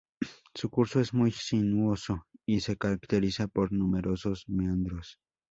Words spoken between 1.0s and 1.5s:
muy